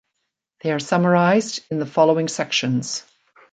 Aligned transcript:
They 0.63 0.71
are 0.71 0.79
summarized 0.79 1.63
in 1.69 1.77
the 1.77 1.85
following 1.85 2.27
sections. 2.27 3.05